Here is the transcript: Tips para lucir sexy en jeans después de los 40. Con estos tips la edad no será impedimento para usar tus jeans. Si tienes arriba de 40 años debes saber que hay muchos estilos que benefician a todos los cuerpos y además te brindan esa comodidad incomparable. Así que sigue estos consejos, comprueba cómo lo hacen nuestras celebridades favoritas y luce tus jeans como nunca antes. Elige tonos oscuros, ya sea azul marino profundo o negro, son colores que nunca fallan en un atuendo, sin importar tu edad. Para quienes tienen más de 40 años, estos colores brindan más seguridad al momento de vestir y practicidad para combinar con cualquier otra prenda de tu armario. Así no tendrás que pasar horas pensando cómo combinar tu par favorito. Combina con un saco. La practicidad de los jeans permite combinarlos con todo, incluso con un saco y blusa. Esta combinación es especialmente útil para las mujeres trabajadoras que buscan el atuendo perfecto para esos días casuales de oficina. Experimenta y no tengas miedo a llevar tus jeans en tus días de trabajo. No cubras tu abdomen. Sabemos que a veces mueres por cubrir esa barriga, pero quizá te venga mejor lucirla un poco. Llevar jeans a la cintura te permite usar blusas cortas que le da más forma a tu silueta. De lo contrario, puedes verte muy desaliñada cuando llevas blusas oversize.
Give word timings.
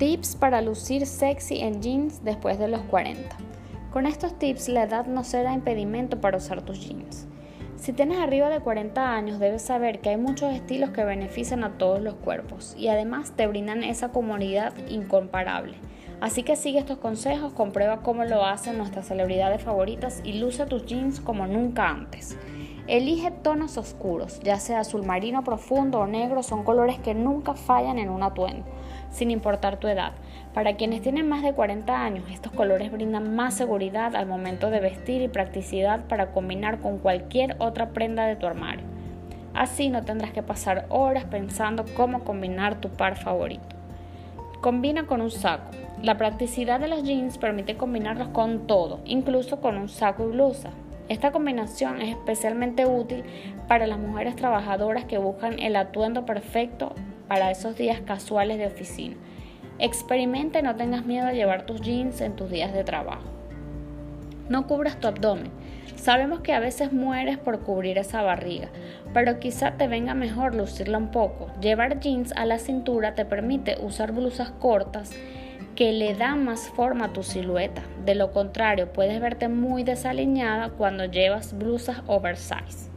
Tips 0.00 0.34
para 0.34 0.62
lucir 0.62 1.04
sexy 1.04 1.60
en 1.60 1.82
jeans 1.82 2.24
después 2.24 2.58
de 2.58 2.68
los 2.68 2.80
40. 2.84 3.36
Con 3.92 4.06
estos 4.06 4.38
tips 4.38 4.70
la 4.70 4.84
edad 4.84 5.04
no 5.04 5.24
será 5.24 5.52
impedimento 5.52 6.22
para 6.22 6.38
usar 6.38 6.62
tus 6.62 6.80
jeans. 6.80 7.26
Si 7.76 7.92
tienes 7.92 8.16
arriba 8.16 8.48
de 8.48 8.60
40 8.60 9.14
años 9.14 9.38
debes 9.38 9.60
saber 9.60 10.00
que 10.00 10.08
hay 10.08 10.16
muchos 10.16 10.54
estilos 10.54 10.88
que 10.88 11.04
benefician 11.04 11.64
a 11.64 11.76
todos 11.76 12.00
los 12.00 12.14
cuerpos 12.14 12.74
y 12.78 12.88
además 12.88 13.34
te 13.36 13.46
brindan 13.46 13.84
esa 13.84 14.08
comodidad 14.08 14.72
incomparable. 14.88 15.76
Así 16.22 16.44
que 16.44 16.56
sigue 16.56 16.78
estos 16.78 16.96
consejos, 16.96 17.52
comprueba 17.52 18.00
cómo 18.02 18.24
lo 18.24 18.46
hacen 18.46 18.78
nuestras 18.78 19.06
celebridades 19.06 19.62
favoritas 19.62 20.22
y 20.24 20.32
luce 20.32 20.64
tus 20.64 20.86
jeans 20.86 21.20
como 21.20 21.46
nunca 21.46 21.90
antes. 21.90 22.38
Elige 22.86 23.30
tonos 23.30 23.76
oscuros, 23.76 24.40
ya 24.40 24.58
sea 24.58 24.80
azul 24.80 25.04
marino 25.04 25.44
profundo 25.44 26.00
o 26.00 26.06
negro, 26.06 26.42
son 26.42 26.64
colores 26.64 26.98
que 26.98 27.14
nunca 27.14 27.54
fallan 27.54 27.98
en 27.98 28.08
un 28.08 28.22
atuendo, 28.22 28.64
sin 29.10 29.30
importar 29.30 29.78
tu 29.78 29.86
edad. 29.86 30.12
Para 30.54 30.76
quienes 30.76 31.02
tienen 31.02 31.28
más 31.28 31.42
de 31.42 31.52
40 31.52 32.02
años, 32.02 32.24
estos 32.30 32.52
colores 32.52 32.90
brindan 32.90 33.36
más 33.36 33.54
seguridad 33.54 34.16
al 34.16 34.26
momento 34.26 34.70
de 34.70 34.80
vestir 34.80 35.22
y 35.22 35.28
practicidad 35.28 36.06
para 36.08 36.32
combinar 36.32 36.80
con 36.80 36.98
cualquier 36.98 37.54
otra 37.58 37.90
prenda 37.90 38.24
de 38.24 38.36
tu 38.36 38.46
armario. 38.46 38.84
Así 39.54 39.88
no 39.88 40.04
tendrás 40.04 40.32
que 40.32 40.42
pasar 40.42 40.86
horas 40.88 41.24
pensando 41.24 41.84
cómo 41.96 42.24
combinar 42.24 42.80
tu 42.80 42.88
par 42.88 43.16
favorito. 43.16 43.76
Combina 44.60 45.06
con 45.06 45.20
un 45.20 45.30
saco. 45.30 45.70
La 46.02 46.16
practicidad 46.16 46.80
de 46.80 46.88
los 46.88 47.02
jeans 47.02 47.38
permite 47.38 47.76
combinarlos 47.76 48.28
con 48.28 48.66
todo, 48.66 49.00
incluso 49.04 49.60
con 49.60 49.76
un 49.76 49.88
saco 49.88 50.24
y 50.24 50.32
blusa. 50.32 50.70
Esta 51.10 51.32
combinación 51.32 52.00
es 52.00 52.10
especialmente 52.10 52.86
útil 52.86 53.24
para 53.66 53.88
las 53.88 53.98
mujeres 53.98 54.36
trabajadoras 54.36 55.06
que 55.06 55.18
buscan 55.18 55.58
el 55.58 55.74
atuendo 55.74 56.24
perfecto 56.24 56.94
para 57.26 57.50
esos 57.50 57.76
días 57.76 58.00
casuales 58.02 58.58
de 58.58 58.68
oficina. 58.68 59.16
Experimenta 59.80 60.60
y 60.60 60.62
no 60.62 60.76
tengas 60.76 61.04
miedo 61.04 61.26
a 61.26 61.32
llevar 61.32 61.66
tus 61.66 61.80
jeans 61.80 62.20
en 62.20 62.36
tus 62.36 62.48
días 62.48 62.72
de 62.72 62.84
trabajo. 62.84 63.24
No 64.48 64.68
cubras 64.68 65.00
tu 65.00 65.08
abdomen. 65.08 65.50
Sabemos 65.96 66.42
que 66.42 66.52
a 66.52 66.60
veces 66.60 66.92
mueres 66.92 67.38
por 67.38 67.58
cubrir 67.58 67.98
esa 67.98 68.22
barriga, 68.22 68.68
pero 69.12 69.40
quizá 69.40 69.72
te 69.72 69.88
venga 69.88 70.14
mejor 70.14 70.54
lucirla 70.54 70.96
un 70.96 71.10
poco. 71.10 71.48
Llevar 71.60 71.98
jeans 71.98 72.32
a 72.36 72.46
la 72.46 72.58
cintura 72.58 73.16
te 73.16 73.24
permite 73.24 73.78
usar 73.82 74.12
blusas 74.12 74.52
cortas 74.52 75.10
que 75.74 75.92
le 75.92 76.14
da 76.14 76.34
más 76.36 76.68
forma 76.68 77.06
a 77.06 77.12
tu 77.12 77.22
silueta. 77.22 77.82
De 78.04 78.14
lo 78.14 78.32
contrario, 78.32 78.92
puedes 78.92 79.20
verte 79.20 79.48
muy 79.48 79.84
desaliñada 79.84 80.70
cuando 80.70 81.04
llevas 81.06 81.56
blusas 81.56 82.02
oversize. 82.06 82.90